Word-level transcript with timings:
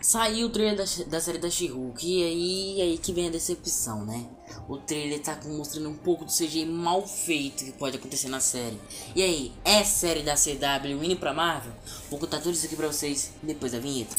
Saiu 0.00 0.48
o 0.48 0.50
trailer 0.50 0.76
da, 0.76 0.84
da 1.06 1.20
série 1.20 1.38
da 1.38 1.48
She-Hulk 1.48 2.04
e 2.04 2.22
aí, 2.22 2.82
aí 2.82 2.98
que 2.98 3.12
vem 3.12 3.28
a 3.28 3.30
decepção, 3.30 4.04
né? 4.04 4.26
O 4.68 4.76
trailer 4.76 5.20
tá 5.20 5.38
mostrando 5.46 5.88
um 5.88 5.94
pouco 5.94 6.24
do 6.24 6.32
CGI 6.32 6.64
mal 6.66 7.06
feito 7.06 7.64
que 7.64 7.72
pode 7.72 7.96
acontecer 7.96 8.28
na 8.28 8.40
série. 8.40 8.78
E 9.14 9.22
aí, 9.22 9.52
é 9.64 9.84
série 9.84 10.22
da 10.22 10.34
CW 10.34 11.04
indo 11.04 11.16
pra 11.16 11.32
Marvel? 11.32 11.72
Vou 12.10 12.18
contar 12.18 12.38
tudo 12.38 12.52
isso 12.52 12.66
aqui 12.66 12.76
pra 12.76 12.86
vocês 12.86 13.32
depois 13.42 13.72
da 13.72 13.78
vinheta. 13.78 14.14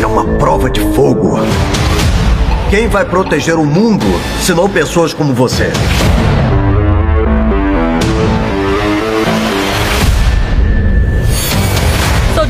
É 0.00 0.06
uma 0.06 0.38
prova 0.38 0.70
de 0.70 0.80
fogo. 0.94 1.36
Quem 2.70 2.88
vai 2.88 3.08
proteger 3.08 3.56
o 3.56 3.64
mundo 3.64 4.04
se 4.44 4.52
não 4.52 4.68
pessoas 4.68 5.14
como 5.14 5.32
você? 5.34 5.72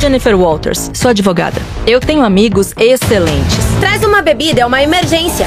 Jennifer 0.00 0.36
Walters, 0.36 0.90
sou 0.94 1.10
advogada. 1.10 1.60
Eu 1.84 1.98
tenho 1.98 2.22
amigos 2.22 2.72
excelentes. 2.78 3.58
Traz 3.80 4.02
uma 4.04 4.22
bebida, 4.22 4.60
é 4.60 4.66
uma 4.66 4.80
emergência. 4.80 5.46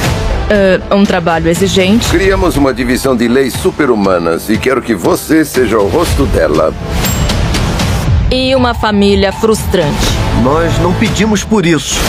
Uh, 0.89 0.95
um 0.95 1.05
trabalho 1.05 1.47
exigente. 1.47 2.09
Criamos 2.09 2.57
uma 2.57 2.73
divisão 2.73 3.15
de 3.15 3.27
leis 3.29 3.53
super-humanas 3.53 4.49
e 4.49 4.57
quero 4.57 4.81
que 4.81 4.93
você 4.93 5.45
seja 5.45 5.79
o 5.79 5.87
rosto 5.87 6.25
dela. 6.25 6.73
E 8.29 8.53
uma 8.53 8.73
família 8.73 9.31
frustrante. 9.31 10.07
Nós 10.43 10.77
não 10.79 10.93
pedimos 10.93 11.43
por 11.45 11.65
isso, 11.65 11.99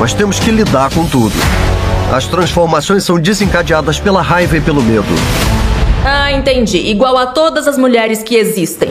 mas 0.00 0.12
temos 0.12 0.40
que 0.40 0.50
lidar 0.50 0.90
com 0.90 1.06
tudo. 1.06 1.34
As 2.12 2.26
transformações 2.26 3.04
são 3.04 3.18
desencadeadas 3.18 4.00
pela 4.00 4.22
raiva 4.22 4.56
e 4.56 4.60
pelo 4.60 4.82
medo. 4.82 5.06
Ah, 6.04 6.32
entendi. 6.32 6.78
Igual 6.78 7.16
a 7.16 7.26
todas 7.26 7.68
as 7.68 7.78
mulheres 7.78 8.22
que 8.22 8.34
existem. 8.34 8.88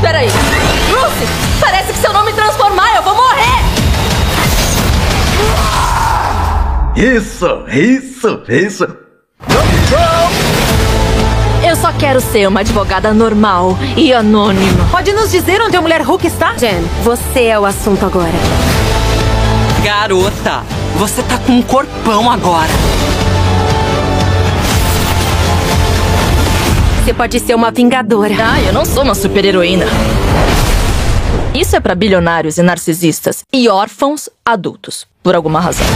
Peraí. 0.00 0.28
Lucy, 0.90 1.51
parece 1.62 1.92
que 1.92 1.98
se 1.98 2.06
eu 2.06 2.12
não 2.12 2.24
me 2.24 2.32
transformar, 2.32 2.96
eu 2.96 3.02
vou 3.02 3.14
morrer! 3.14 3.62
Isso, 6.96 7.64
isso, 7.68 8.42
isso. 8.48 8.96
Eu 11.64 11.76
só 11.76 11.92
quero 11.92 12.20
ser 12.20 12.46
uma 12.48 12.60
advogada 12.60 13.14
normal 13.14 13.78
e 13.96 14.12
anônima. 14.12 14.86
Pode 14.90 15.12
nos 15.12 15.30
dizer 15.30 15.62
onde 15.62 15.76
a 15.76 15.80
mulher 15.80 16.02
Hulk 16.02 16.26
está? 16.26 16.54
Jen, 16.56 16.82
você 17.02 17.44
é 17.44 17.58
o 17.58 17.64
assunto 17.64 18.04
agora. 18.04 18.32
Garota, 19.82 20.62
você 20.96 21.22
tá 21.22 21.38
com 21.38 21.52
um 21.52 21.62
corpão 21.62 22.30
agora. 22.30 22.70
Você 27.02 27.14
pode 27.14 27.40
ser 27.40 27.54
uma 27.54 27.70
vingadora. 27.70 28.34
Ah, 28.38 28.60
eu 28.60 28.72
não 28.72 28.84
sou 28.84 29.02
uma 29.02 29.14
super-heroína. 29.14 29.86
Isso 31.54 31.76
é 31.76 31.80
para 31.80 31.94
bilionários 31.94 32.56
e 32.56 32.62
narcisistas 32.62 33.44
e 33.52 33.68
órfãos 33.68 34.28
adultos, 34.44 35.06
por 35.22 35.34
alguma 35.34 35.60
razão. 35.60 35.86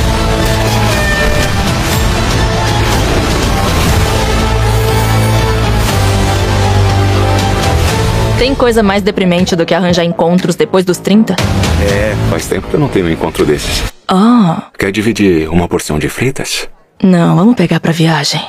Tem 8.39 8.55
coisa 8.55 8.83
mais 8.83 9.03
deprimente 9.03 9.57
do 9.57 9.65
que 9.65 9.73
arranjar 9.73 10.05
encontros 10.05 10.57
depois 10.57 10.85
dos 10.85 10.99
30? 10.99 11.35
É, 11.35 12.15
faz 12.29 12.47
tempo 12.47 12.69
que 12.69 12.75
eu 12.75 12.81
não 12.81 12.89
tenho 12.89 13.07
um 13.07 13.11
encontro 13.11 13.47
desses. 13.47 13.83
Ah. 14.07 14.65
Quer 14.79 14.93
dividir 14.93 15.49
uma 15.49 15.67
porção 15.67 15.99
de 15.99 16.11
fritas? 16.11 16.69
Não, 17.03 17.35
vamos 17.35 17.55
pegar 17.55 17.81
pra 17.81 17.93
viagem. 17.93 18.41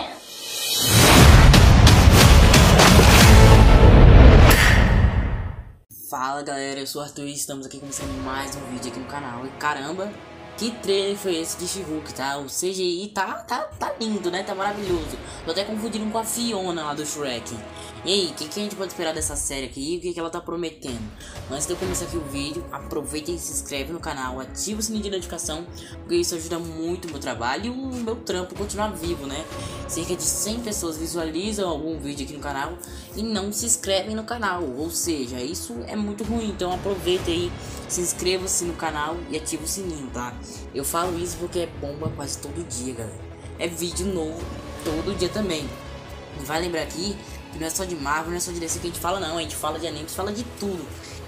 Fala 6.09 6.41
galera, 6.41 6.79
eu 6.79 6.87
sou 6.87 7.01
o 7.01 7.03
Arthur 7.03 7.27
e 7.27 7.33
estamos 7.33 7.65
aqui 7.65 7.81
começando 7.81 8.23
mais 8.23 8.55
um 8.55 8.61
vídeo 8.67 8.89
aqui 8.89 8.97
no 8.97 9.07
canal 9.07 9.45
E 9.45 9.49
caramba, 9.59 10.09
que 10.57 10.71
trailer 10.71 11.17
foi 11.17 11.35
esse 11.35 11.57
de 11.57 11.67
She-Hulk, 11.67 12.13
tá? 12.13 12.37
O 12.37 12.45
CGI 12.45 13.11
tá, 13.13 13.33
tá, 13.43 13.63
tá 13.77 13.93
lindo, 13.99 14.31
né? 14.31 14.41
Tá 14.41 14.55
maravilhoso 14.55 15.17
Tô 15.43 15.51
até 15.51 15.65
confundindo 15.65 16.09
com 16.09 16.17
a 16.17 16.23
Fiona 16.23 16.81
lá 16.81 16.93
do 16.93 17.05
Shrek 17.05 17.53
e 18.07 18.09
aí, 18.09 18.27
o 18.31 18.33
que, 18.35 18.47
que, 18.47 18.57
a 18.61 18.63
gente 18.63 18.73
pode 18.77 18.93
esperar 18.93 19.13
dessa 19.13 19.35
série 19.35 19.65
aqui 19.65 19.97
o 19.97 20.01
que, 20.01 20.13
que 20.13 20.19
ela 20.19 20.29
tá 20.29 20.39
prometendo? 20.39 20.97
Antes 21.51 21.67
de 21.67 21.73
eu 21.73 21.77
começar 21.77 22.05
aqui 22.05 22.15
o 22.15 22.21
vídeo, 22.21 22.65
aproveita 22.71 23.31
e 23.31 23.37
se 23.37 23.51
inscreve 23.51 23.91
no 23.91 23.99
canal, 23.99 24.39
ativa 24.39 24.79
o 24.79 24.81
sininho 24.81 25.03
de 25.03 25.09
notificação, 25.09 25.67
porque 25.99 26.15
isso 26.15 26.33
ajuda 26.33 26.57
muito 26.57 27.09
o 27.09 27.11
meu 27.11 27.19
trabalho 27.19 27.65
e 27.65 27.69
o 27.69 27.75
meu 27.75 28.15
trampo 28.15 28.55
continuar 28.55 28.91
vivo, 28.91 29.27
né? 29.27 29.43
Cerca 29.89 30.15
de 30.15 30.23
100 30.23 30.61
pessoas 30.61 30.95
visualizam 30.95 31.67
algum 31.67 31.99
vídeo 31.99 32.23
aqui 32.23 32.33
no 32.33 32.39
canal 32.39 32.77
e 33.13 33.21
não 33.21 33.51
se 33.51 33.65
inscrevem 33.65 34.15
no 34.15 34.23
canal, 34.23 34.63
ou 34.63 34.89
seja, 34.89 35.41
isso 35.41 35.75
é 35.85 35.95
muito 35.97 36.23
ruim, 36.23 36.51
então 36.51 36.71
aproveita 36.71 37.29
aí, 37.29 37.51
se 37.89 37.99
inscreva-se 37.99 38.63
no 38.63 38.75
canal 38.75 39.17
e 39.29 39.35
ativa 39.35 39.65
o 39.65 39.67
sininho, 39.67 40.09
tá? 40.13 40.33
Eu 40.73 40.85
falo 40.85 41.19
isso 41.19 41.35
porque 41.41 41.59
é 41.59 41.67
bomba 41.81 42.09
quase 42.15 42.37
todo 42.37 42.65
dia, 42.69 42.93
galera. 42.93 43.19
É 43.59 43.67
vídeo 43.67 44.05
novo 44.05 44.41
todo 44.85 45.13
dia 45.17 45.27
também. 45.27 45.69
Vai 46.45 46.61
lembrar 46.61 46.83
aqui 46.83 47.17
não 47.57 47.67
é 47.67 47.69
só 47.69 47.85
de 47.85 47.95
Marvel, 47.95 48.31
não 48.31 48.37
é 48.37 48.39
só 48.39 48.51
de 48.51 48.59
DC 48.59 48.79
que 48.79 48.87
a 48.87 48.89
gente 48.89 48.99
fala, 48.99 49.19
não. 49.19 49.37
A 49.37 49.41
gente 49.41 49.55
fala 49.55 49.79
de 49.79 49.87
animes, 49.87 50.13
fala 50.13 50.31
de 50.31 50.43
tudo. 50.59 50.85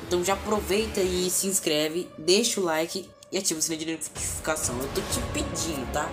Então 0.08 0.24
já 0.24 0.34
aproveita 0.34 1.02
e 1.02 1.30
se 1.30 1.48
inscreve, 1.48 2.10
deixa 2.18 2.60
o 2.60 2.64
like 2.64 3.10
e 3.32 3.38
ativa 3.38 3.60
o 3.60 3.64
sininho 3.64 3.86
de 3.86 3.92
notificação. 3.92 4.76
Eu 4.80 4.88
tô 4.90 5.02
te 5.02 5.22
pedindo, 5.34 5.92
tá? 5.92 6.10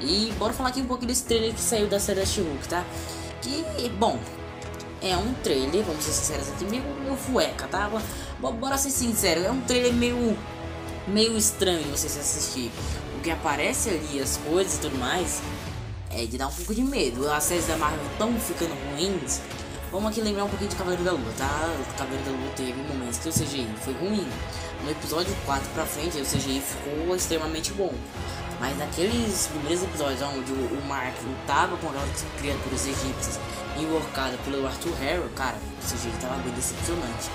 E 0.00 0.32
bora 0.38 0.52
falar 0.52 0.70
aqui 0.70 0.80
um 0.80 0.86
pouco 0.86 1.04
desse 1.04 1.24
trailer 1.24 1.54
que 1.54 1.60
saiu 1.60 1.86
da 1.86 1.98
série 1.98 2.20
da 2.20 2.26
tá? 2.68 2.84
Que, 3.42 3.88
bom, 3.90 4.18
é 5.02 5.16
um 5.16 5.34
trailer, 5.34 5.84
vamos 5.84 6.04
ser 6.04 6.12
sinceros 6.12 6.48
aqui, 6.48 6.64
meio, 6.64 6.82
meio 7.02 7.16
fueca, 7.16 7.66
tá? 7.68 7.90
Bora 8.40 8.78
ser 8.78 8.90
sincero, 8.90 9.42
é 9.42 9.50
um 9.50 9.60
trailer 9.62 9.92
meio, 9.92 10.36
meio 11.06 11.36
estranho 11.36 11.84
você 11.90 12.08
se 12.08 12.18
assistir. 12.18 12.70
Porque 13.12 13.30
aparece 13.30 13.90
ali 13.90 14.20
as 14.20 14.36
coisas 14.38 14.76
e 14.76 14.80
tudo 14.80 14.98
mais, 14.98 15.40
é 16.16 16.24
de 16.24 16.38
dar 16.38 16.48
um 16.48 16.52
pouco 16.52 16.74
de 16.74 16.82
medo. 16.82 17.30
As 17.30 17.44
séries 17.44 17.66
da 17.66 17.76
Marvel 17.76 18.04
estão 18.12 18.32
ficando 18.40 18.74
ruins. 18.90 19.40
Vamos 19.92 20.10
aqui 20.10 20.20
lembrar 20.20 20.44
um 20.44 20.48
pouquinho 20.48 20.70
de 20.70 20.76
Cavaleiro 20.76 21.04
da 21.04 21.12
Lua, 21.12 21.32
tá? 21.36 21.74
O 21.78 21.98
Cavaleiro 21.98 22.24
da 22.24 22.30
Lua 22.30 22.50
teve 22.56 22.72
momentos 22.72 23.18
que 23.18 23.28
o 23.28 23.32
CGI 23.32 23.68
foi 23.82 23.92
ruim. 23.94 24.26
No 24.82 24.90
episódio 24.90 25.34
4 25.44 25.68
pra 25.74 25.84
frente, 25.84 26.18
o 26.18 26.24
CGI 26.24 26.60
ficou 26.60 27.14
extremamente 27.14 27.72
bom. 27.72 27.92
Mas 28.58 28.76
naqueles 28.78 29.48
primeiros 29.48 29.82
episódios 29.84 30.22
onde 30.22 30.52
o 30.52 30.82
Mark 30.88 31.14
lutava 31.22 31.76
com 31.76 31.88
aquelas 31.88 32.24
criaturas 32.38 32.86
egípcias 32.86 33.38
invocadas 33.78 34.40
pelo 34.40 34.66
Arthur 34.66 34.94
Harrow, 34.98 35.28
cara, 35.36 35.56
o 35.56 35.86
CGI 35.86 36.10
tava 36.20 36.36
bem 36.36 36.52
decepcionante. 36.54 37.30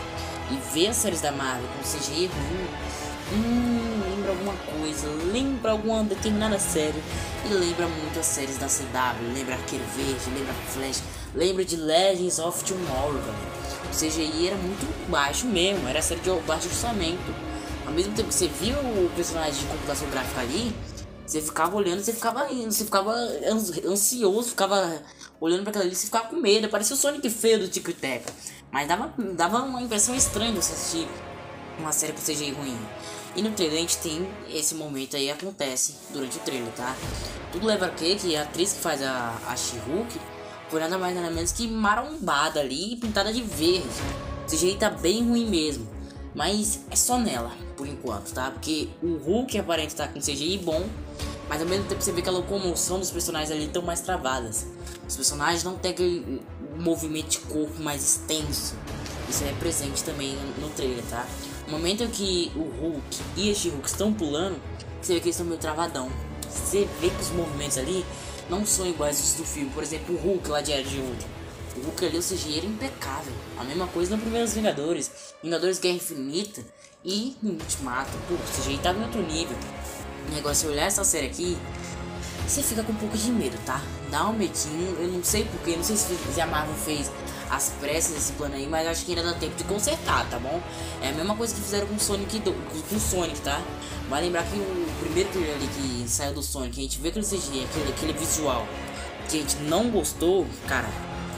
E 0.50 0.74
ver 0.74 0.88
as 0.88 0.98
séries 0.98 1.22
da 1.22 1.31
Marvel 1.31 1.68
com 1.78 1.84
CGI 1.84 2.28
ruim, 2.28 2.68
hum, 3.34 4.00
lembra 4.31 4.52
alguma 4.52 4.53
coisa, 4.56 5.08
lembra 5.31 5.72
alguma 5.72 6.03
determinada 6.03 6.58
série 6.59 7.02
e 7.50 7.53
lembra 7.53 7.88
muito 7.88 8.19
as 8.19 8.25
séries 8.25 8.58
da 8.58 8.68
CW, 8.68 9.34
lembra 9.34 9.56
Arqueiro 9.56 9.84
Verde, 9.96 10.30
lembra 10.34 10.53
Flash, 10.69 11.03
lembra 11.36 11.66
de 11.66 11.75
Legends 11.75 12.40
of 12.40 12.64
Tomorrow. 12.64 13.19
O 13.86 13.96
CGI 13.96 14.47
era 14.47 14.56
muito 14.56 15.09
baixo 15.09 15.46
mesmo, 15.47 15.88
era 15.88 16.02
série 16.02 16.22
de 16.22 16.30
baixo 16.47 16.68
orçamento. 16.68 17.52
Ao 17.86 17.92
mesmo 17.92 18.14
tempo 18.14 18.30
que 18.30 18.36
você 18.36 18.47
viu 18.47 18.78
o 18.78 19.12
personagem 19.16 19.59
de 19.59 19.66
computação 19.66 20.09
gráfica 20.09 20.42
ali, 20.42 20.74
você 21.25 21.42
ficava 21.42 21.75
olhando, 21.75 22.02
você 22.02 22.13
ficava 22.13 22.52
indo, 22.52 22.72
você 22.72 22.86
ficava 22.86 23.12
ansioso, 23.86 24.50
ficava 24.50 25.02
olhando 25.40 25.63
para 25.63 25.72
aquilo 25.72 25.86
ali, 25.86 25.96
você 25.96 26.06
ficava 26.06 26.28
com 26.28 26.36
medo, 26.38 26.69
parecia 26.69 26.96
o 26.96 27.00
Sonic 27.00 27.30
feio 27.30 27.59
do 27.59 27.68
Tico 27.68 27.92
Teca. 27.92 28.31
Mas 28.72 28.88
dava, 28.88 29.13
dava 29.34 29.58
uma 29.63 29.81
impressão 29.81 30.16
estranha 30.16 30.53
você 30.53 30.72
assistir 30.74 31.08
uma 31.80 31.92
série 31.92 32.13
com 32.13 32.22
CGI 32.22 32.52
ruim. 32.52 32.78
E 33.36 33.42
no 33.42 33.52
trailer 33.52 33.78
a 33.78 33.81
gente 33.81 33.97
tem 33.97 34.28
esse 34.50 34.75
momento 34.75 35.16
aí 35.16 35.31
acontece 35.31 35.96
durante 36.12 36.38
o 36.38 36.42
trailer, 36.42 36.72
tá? 36.74 36.96
Tudo 37.52 37.66
leva 37.66 37.86
a 37.86 37.90
crer 37.90 38.18
que 38.18 38.36
a 38.36 38.44
atriz 38.44 38.74
que 38.74 38.80
faz 38.80 39.02
a, 39.02 39.38
a 39.47 39.56
She-Hulk 39.56 40.19
foi 40.69 40.80
nada 40.80 40.97
mais 40.97 41.16
nada 41.16 41.30
menos 41.30 41.52
que 41.52 41.68
marombada 41.68 42.59
ali 42.59 42.96
pintada 42.97 43.31
de 43.31 43.42
verde. 43.42 43.88
O 44.46 44.52
CGI 44.52 44.75
tá 44.75 44.90
bem 44.90 45.28
ruim 45.28 45.50
mesmo. 45.50 45.88
Mas 46.34 46.81
é 46.90 46.96
só 46.96 47.18
nela, 47.18 47.52
por 47.75 47.88
enquanto, 47.88 48.34
tá? 48.34 48.52
Porque 48.52 48.89
o 49.04 49.18
Hulk 49.18 49.57
aparenta 49.57 49.95
tá 49.95 50.07
com 50.07 50.19
CGI 50.19 50.60
bom, 50.60 50.86
mas 51.50 51.62
ao 51.62 51.68
mesmo 51.68 51.86
tempo 51.86 52.01
você 52.01 52.13
vê 52.13 52.22
que 52.22 52.30
a 52.30 52.31
locomoção 52.31 53.00
dos 53.00 53.12
personagens 53.12 53.51
ali 53.51 53.66
estão 53.66 53.81
mais 53.81 54.00
travadas. 54.00 54.66
Os 55.07 55.16
personagens 55.16 55.63
não 55.63 55.75
têm 55.75 55.92
aquele 55.92 56.42
movimento 56.78 57.31
de 57.31 57.39
corpo 57.39 57.81
mais 57.81 58.01
extenso. 58.01 58.75
Isso 59.30 59.44
é 59.44 59.51
presente 59.60 60.04
também 60.04 60.38
no 60.57 60.69
trailer, 60.69 61.04
tá? 61.10 61.28
No 61.71 61.77
momento 61.77 62.06
que 62.09 62.51
o 62.53 62.63
Hulk 62.63 63.21
e 63.38 63.50
a 63.50 63.56
She-Hulk 63.56 63.88
estão 63.88 64.13
pulando, 64.13 64.62
você 65.01 65.13
vê 65.13 65.19
que 65.21 65.27
eles 65.27 65.35
estão 65.38 65.45
meio 65.45 65.57
travadão. 65.57 66.12
Você 66.50 66.85
vê 67.00 67.09
que 67.09 67.21
os 67.21 67.29
movimentos 67.29 67.77
ali 67.77 68.06
não 68.50 68.65
são 68.65 68.85
iguais 68.85 69.21
aos 69.21 69.35
do 69.35 69.45
filme. 69.45 69.69
Por 69.69 69.81
exemplo, 69.81 70.13
o 70.13 70.18
Hulk 70.18 70.50
lá 70.50 70.59
de 70.59 70.73
Era 70.73 70.83
de. 70.83 70.97
O 71.00 71.81
Hulk 71.85 72.06
ali, 72.06 72.18
o 72.18 72.21
CGI 72.21 72.57
era 72.57 72.65
impecável. 72.65 73.31
A 73.57 73.63
mesma 73.63 73.88
coisa 73.88 74.18
no 74.18 74.21
Primeiros 74.21 74.53
Vingadores. 74.53 75.33
Vingadores 75.41 75.79
Guerra 75.79 75.95
Infinita 75.95 76.62
e 77.06 77.38
no 77.41 77.51
Ultimato. 77.51 78.12
Pô, 78.27 78.33
o 78.33 78.62
CGI 78.62 78.77
tava 78.79 79.00
em 79.00 79.03
outro 79.03 79.21
nível. 79.21 79.56
O 80.29 80.35
negócio 80.35 80.68
é 80.68 80.71
olhar 80.73 80.88
essa 80.88 81.06
série 81.06 81.27
aqui, 81.27 81.57
você 82.51 82.62
fica 82.62 82.83
com 82.83 82.92
um 82.92 82.95
pouco 82.95 83.18
de 83.18 83.31
medo, 83.31 83.57
tá? 83.65 83.81
Dá 84.09 84.27
um 84.27 84.33
medinho, 84.33 84.98
eu 85.00 85.07
não 85.07 85.24
sei 85.24 85.45
porquê, 85.45 85.77
não 85.77 85.83
sei 85.83 85.95
se 85.95 86.42
a 86.42 86.45
Marvel 86.45 86.75
fez 86.75 87.09
as 87.50 87.69
pressas 87.80 88.13
desse 88.13 88.33
plano 88.33 88.56
aí, 88.56 88.68
mas 88.68 88.88
acho 88.88 89.06
que 89.06 89.12
ainda 89.12 89.24
dá 89.24 89.33
tempo 89.38 89.56
de 89.56 89.63
consertar, 89.63 90.30
tá 90.30 90.38
bom? 90.38 90.62
É 91.01 91.09
a 91.09 91.12
mesma 91.13 91.36
coisa 91.36 91.56
que 91.56 91.62
fizeram 91.62 91.88
com 91.88 91.95
o 91.95 92.00
Sonic, 92.00 92.39
do, 92.39 92.53
com 92.89 92.95
o 92.95 93.00
Sonic, 93.00 93.39
tá? 93.39 93.62
Vai 94.09 94.24
lembrar 94.24 94.44
que 94.44 94.57
o 94.57 94.88
primeiro 95.00 95.30
trailer 95.30 95.56
ali 95.56 95.68
que 95.68 96.09
saiu 96.09 96.33
do 96.33 96.44
Sonic, 96.44 96.77
a 96.77 96.83
gente 96.83 97.00
vê 97.00 97.09
aquele 97.09 97.25
CG, 97.25 97.65
aquele, 97.69 97.89
aquele 97.89 98.13
visual 98.13 98.68
que 99.30 99.38
a 99.38 99.39
gente 99.39 99.56
não 99.63 99.89
gostou, 99.89 100.45
cara, 100.68 100.89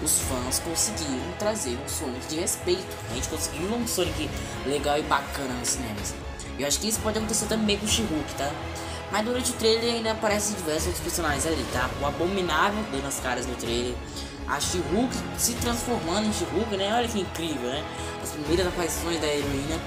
os 0.04 0.20
fãs 0.20 0.60
conseguiram 0.60 1.32
trazer 1.38 1.78
um 1.78 1.88
Sonic 1.88 2.28
de 2.28 2.40
respeito. 2.40 2.98
A 3.12 3.14
gente 3.14 3.30
conseguiu 3.30 3.68
um 3.68 3.88
Sonic 3.88 4.30
legal 4.66 4.98
e 4.98 5.04
bacana 5.04 5.54
nos 5.54 5.70
cinemas. 5.70 6.16
Eu 6.58 6.68
acho 6.68 6.80
que 6.80 6.88
isso 6.88 7.00
pode 7.02 7.20
acontecer 7.20 7.46
também 7.46 7.78
com 7.78 7.86
o 7.86 7.90
she 7.90 8.04
tá? 8.38 8.52
Mas 9.14 9.24
durante 9.26 9.52
o 9.52 9.54
trailer 9.54 9.94
ainda 9.94 10.12
aparecem 10.12 10.56
diversos 10.56 10.88
outros 10.88 11.04
personagens 11.04 11.46
ali, 11.46 11.64
tá? 11.72 11.88
O 12.02 12.06
Abominável 12.08 12.84
dando 12.92 13.06
as 13.06 13.20
caras 13.20 13.46
no 13.46 13.54
trailer. 13.54 13.94
A 14.48 14.60
she 14.60 14.82
se 15.38 15.54
transformando 15.54 16.28
em 16.28 16.34
she 16.34 16.46
né? 16.76 16.92
Olha 16.96 17.08
que 17.08 17.20
incrível, 17.20 17.70
né? 17.70 17.86
As 18.24 18.32
primeiras 18.32 18.66
aparições 18.66 19.22
da 19.22 19.28
heroína. 19.28 19.80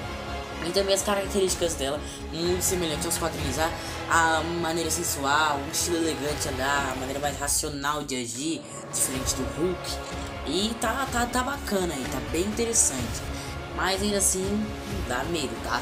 E 0.65 0.71
também 0.71 0.95
as 0.95 1.01
características 1.01 1.73
dela, 1.73 1.99
muito 2.31 2.61
semelhantes 2.61 3.05
aos 3.05 3.17
quadrinhos. 3.17 3.59
A, 3.59 3.69
a 4.09 4.43
maneira 4.61 4.89
sensual, 4.89 5.59
o 5.59 5.71
estilo 5.73 5.97
elegante 5.97 6.47
andar, 6.47 6.93
a 6.93 6.95
maneira 6.95 7.19
mais 7.19 7.37
racional 7.37 8.03
de 8.03 8.15
agir, 8.15 8.61
diferente 8.93 9.35
do 9.35 9.43
Hulk. 9.57 9.97
E 10.47 10.73
tá, 10.79 11.05
tá, 11.11 11.25
tá 11.25 11.43
bacana 11.43 11.93
aí, 11.93 12.03
tá 12.13 12.21
bem 12.31 12.43
interessante. 12.43 13.21
Mas 13.75 14.01
ainda 14.01 14.19
assim, 14.19 14.65
dá 15.09 15.21
medo, 15.25 15.53
tá? 15.65 15.81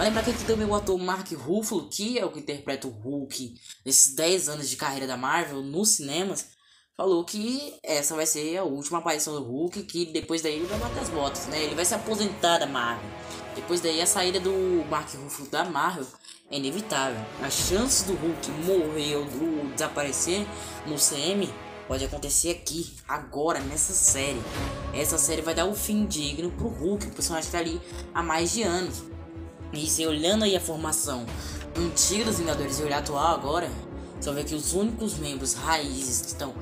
Mas 0.00 0.08
lembrar 0.08 0.24
que 0.24 0.30
aqui 0.30 0.44
também 0.44 0.66
o 0.66 0.74
ator 0.74 0.96
Mark 0.96 1.30
Ruffalo, 1.32 1.86
que 1.90 2.18
é 2.18 2.24
o 2.24 2.30
que 2.30 2.38
interpreta 2.38 2.88
o 2.88 2.90
Hulk 2.90 3.54
nesses 3.84 4.14
10 4.14 4.48
anos 4.48 4.70
de 4.70 4.74
carreira 4.74 5.06
da 5.06 5.14
Marvel 5.14 5.62
nos 5.62 5.90
cinemas, 5.90 6.46
falou 6.96 7.22
que 7.22 7.74
essa 7.82 8.16
vai 8.16 8.24
ser 8.24 8.56
a 8.56 8.64
última 8.64 9.00
aparição 9.00 9.34
do 9.34 9.42
Hulk, 9.42 9.82
que 9.82 10.06
depois 10.06 10.40
daí 10.40 10.54
ele 10.54 10.64
vai 10.64 10.78
bater 10.78 11.00
as 11.00 11.10
botas, 11.10 11.48
né? 11.48 11.62
Ele 11.62 11.74
vai 11.74 11.84
se 11.84 11.94
aposentar 11.94 12.56
da 12.56 12.66
Marvel. 12.66 13.10
Depois 13.54 13.82
daí 13.82 14.00
a 14.00 14.06
saída 14.06 14.40
do 14.40 14.86
Mark 14.88 15.12
Ruffalo 15.16 15.50
da 15.50 15.64
Marvel 15.66 16.06
é 16.50 16.56
inevitável. 16.56 17.22
As 17.42 17.52
chances 17.52 18.04
do 18.04 18.14
Hulk 18.14 18.50
morrer 18.64 19.16
ou 19.16 19.26
desaparecer 19.74 20.46
no 20.86 20.96
CM 20.96 21.46
pode 21.86 22.06
acontecer 22.06 22.52
aqui, 22.52 22.96
agora, 23.06 23.60
nessa 23.60 23.92
série. 23.92 24.40
Essa 24.94 25.18
série 25.18 25.42
vai 25.42 25.54
dar 25.54 25.66
um 25.66 25.74
fim 25.74 26.06
digno 26.06 26.50
pro 26.52 26.68
Hulk, 26.68 27.08
o 27.08 27.10
personagem 27.10 27.50
que 27.50 27.52
tá 27.52 27.58
ali 27.58 27.78
há 28.14 28.22
mais 28.22 28.52
de 28.52 28.62
anos. 28.62 29.09
E 29.72 29.86
se 29.86 30.06
olhando 30.06 30.44
aí 30.44 30.56
a 30.56 30.60
formação 30.60 31.24
antiga 31.76 32.24
dos 32.24 32.38
Vingadores 32.38 32.78
e 32.80 32.82
olhar 32.82 32.98
atual 32.98 33.34
agora, 33.34 33.70
vai 34.22 34.34
ver 34.34 34.44
que 34.44 34.54
os 34.54 34.74
únicos 34.74 35.18
membros 35.18 35.54
raízes 35.54 36.20
que 36.20 36.28
estão 36.28 36.52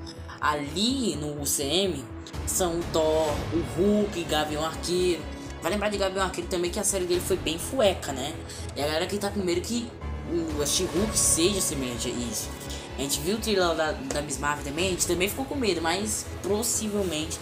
ali 0.41 1.17
no 1.17 1.43
UCM 1.43 2.05
são 2.47 2.79
o 2.79 2.83
Thor, 2.93 3.35
o 3.53 3.81
Hulk, 3.81 4.25
Gavião 4.25 4.65
Arqueiro. 4.65 5.23
Vai 5.61 5.73
lembrar 5.73 5.89
de 5.89 5.99
Gavião 5.99 6.25
Arqueiro 6.25 6.49
também 6.49 6.71
que 6.71 6.79
a 6.79 6.85
série 6.85 7.05
dele 7.07 7.21
foi 7.21 7.37
bem 7.37 7.59
fueca, 7.59 8.13
né? 8.13 8.35
E 8.77 8.81
a 8.81 8.87
galera 8.87 9.07
que 9.07 9.19
tá 9.19 9.31
primeiro 9.31 9.61
que 9.61 9.91
o 10.31 10.67
She-Hulk 10.67 11.19
seja 11.19 11.61
semelhante 11.61 12.09
a 12.09 12.11
isso. 12.11 12.49
A 12.97 13.01
gente 13.01 13.21
viu 13.21 13.37
o 13.37 13.41
trailer 13.41 13.75
da, 13.75 13.93
da 13.93 14.23
Miss 14.23 14.39
Marvel 14.39 14.65
também, 14.65 14.89
a 14.89 14.91
gente 14.91 15.07
também 15.07 15.29
ficou 15.29 15.45
com 15.45 15.55
medo, 15.55 15.81
mas 15.81 16.27
possivelmente 16.43 17.39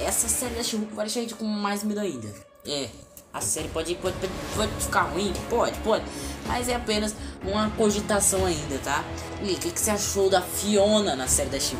essa 0.00 0.28
série 0.28 0.54
da 0.54 0.62
She-Hulk 0.62 0.94
vai 0.94 1.04
deixar 1.06 1.20
a 1.20 1.22
gente 1.22 1.34
com 1.34 1.44
mais 1.44 1.84
medo 1.84 2.00
ainda. 2.00 2.32
É, 2.66 2.88
a 3.32 3.40
série 3.40 3.68
pode, 3.68 3.94
pode, 3.94 4.14
pode 4.54 4.72
ficar 4.78 5.02
ruim? 5.02 5.32
Pode, 5.48 5.78
pode. 5.78 6.04
Mas 6.46 6.68
é 6.68 6.74
apenas 6.74 7.14
uma 7.42 7.70
cogitação 7.70 8.44
ainda, 8.44 8.78
tá? 8.78 9.02
E 9.42 9.52
o 9.52 9.56
que, 9.56 9.70
que, 9.70 9.80
você 9.80 9.90
achou 9.90 10.28
da 10.28 10.42
Fiona 10.42 11.16
na 11.16 11.26
série 11.26 11.48
da 11.48 11.58
she 11.58 11.76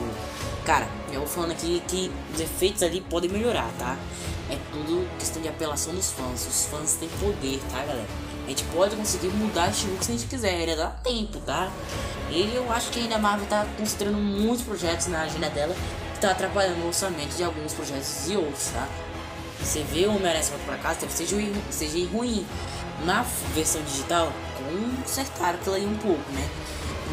Cara, 0.65 0.89
eu 1.13 1.21
vou 1.21 1.29
falando 1.29 1.51
aqui 1.51 1.83
que 1.87 2.11
os 2.33 2.41
efeitos 2.41 2.83
ali 2.83 3.01
podem 3.03 3.29
melhorar, 3.29 3.71
tá? 3.79 3.99
É 4.51 4.57
tudo 4.71 5.07
questão 5.19 5.43
de 5.43 5.49
apelação 5.49 5.95
dos 5.95 6.11
fãs. 6.11 6.47
Os 6.47 6.67
fãs 6.67 6.95
têm 6.95 7.09
poder, 7.21 7.61
tá, 7.71 7.79
galera? 7.81 8.07
A 8.45 8.49
gente 8.49 8.65
pode 8.65 8.97
conseguir 8.97 9.29
mudar 9.29 9.65
a 9.65 9.73
she 9.73 9.87
se 10.01 10.13
a 10.13 10.15
gente 10.15 10.27
quiser. 10.27 10.55
Ainda 10.55 10.77
dá 10.77 10.89
tempo, 10.89 11.39
tá? 11.41 11.71
E 12.31 12.55
eu 12.55 12.73
acho 12.73 12.91
que 12.91 13.01
ainda 13.01 13.17
a 13.17 13.19
Marvel 13.19 13.47
tá 13.47 13.67
considerando 13.77 14.17
muitos 14.17 14.65
projetos 14.65 15.09
na 15.09 15.23
agenda 15.23 15.51
dela 15.51 15.75
que 16.15 16.21
tá 16.21 16.31
atrapalhando 16.31 16.83
o 16.83 16.87
orçamento 16.87 17.37
de 17.37 17.45
alguns 17.45 17.75
projetos 17.75 18.29
e 18.29 18.37
outros, 18.37 18.71
tá? 18.71 18.89
Você 19.65 19.83
vê 19.85 20.07
o 20.07 20.17
Homem-Aranha 20.17 20.45
volta 20.45 20.65
pra 20.65 20.79
casa, 20.79 21.01
teve 21.01 21.13
CGI, 21.13 21.53
CGI 21.71 22.05
ruim. 22.07 22.47
Na 23.05 23.23
versão 23.55 23.83
digital, 23.83 24.33
consertaram 25.05 25.59
aquilo 25.59 25.75
aí 25.75 25.87
um 25.87 25.97
pouco, 25.97 26.31
né? 26.33 26.49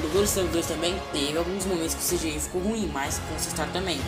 No 0.01 0.23
Estranho 0.23 0.47
2 0.49 0.65
também 0.65 0.95
teve 1.11 1.37
alguns 1.37 1.65
momentos 1.65 1.95
que 1.95 2.15
o 2.15 2.17
CGI 2.17 2.39
ficou 2.39 2.61
ruim, 2.61 2.89
mas 2.93 3.19
consertaram 3.29 3.71
também. 3.71 3.99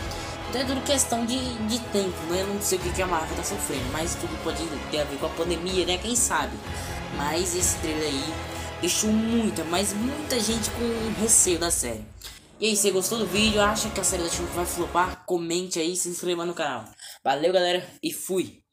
Então 0.49 0.61
é 0.61 0.65
tudo 0.65 0.81
questão 0.83 1.25
de, 1.25 1.37
de 1.67 1.79
tempo, 1.79 2.17
né? 2.29 2.41
Eu 2.41 2.47
não 2.47 2.61
sei 2.61 2.77
o 2.77 2.81
que, 2.81 2.91
que 2.91 3.01
a 3.01 3.07
Marvel 3.07 3.35
tá 3.35 3.43
sofrendo, 3.43 3.85
mas 3.91 4.15
tudo 4.15 4.43
pode 4.43 4.63
ter 4.91 4.99
a 4.99 5.03
ver 5.05 5.17
com 5.17 5.25
a 5.25 5.29
pandemia, 5.29 5.85
né? 5.85 5.97
Quem 5.97 6.15
sabe? 6.15 6.55
Mas 7.17 7.55
esse 7.55 7.77
trailer 7.77 8.07
aí 8.07 8.33
deixou 8.79 9.11
muita, 9.11 9.63
mas 9.63 9.93
muita 9.93 10.39
gente 10.39 10.69
com 10.71 11.21
receio 11.21 11.59
da 11.59 11.71
série. 11.71 12.05
E 12.59 12.67
aí, 12.67 12.75
você 12.75 12.91
gostou 12.91 13.17
do 13.17 13.25
vídeo? 13.25 13.59
Acha 13.59 13.89
que 13.89 13.99
a 13.99 14.03
série 14.03 14.21
da 14.21 14.29
Chuva 14.29 14.49
vai 14.53 14.65
flopar? 14.67 15.23
Comente 15.25 15.79
aí, 15.79 15.95
se 15.95 16.09
inscreva 16.09 16.45
no 16.45 16.53
canal. 16.53 16.85
Valeu, 17.23 17.53
galera, 17.53 17.83
e 18.01 18.11
fui! 18.11 18.63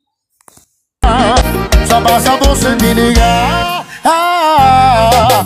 Só 1.86 2.00
basta 2.00 2.36
você 2.38 2.70
me 2.76 2.94
ligar. 2.94 3.86
Ah, 4.02 5.44